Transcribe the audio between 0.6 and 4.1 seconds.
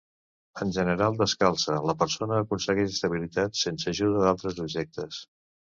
En general descalça, la persona aconsegueix estabilitat sense